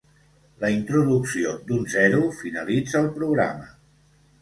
La 0.63 0.71
introducció 0.75 1.53
d'un 1.69 1.87
zero 1.97 2.25
finalitza 2.41 3.01
el 3.07 3.15
programa. 3.23 3.73